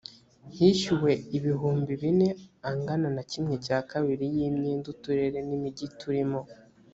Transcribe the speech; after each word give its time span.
hishyuwe 0.57 1.11
ibihumbi 1.37 1.91
bine 2.01 2.29
angana 2.69 3.07
na 3.15 3.23
kimwe 3.31 3.55
cya 3.65 3.79
kabiri 3.89 4.25
y 4.35 4.37
imyenda 4.49 4.87
uturere 4.93 5.37
n 5.47 5.49
imijyi 5.57 5.87
turimo 6.01 6.39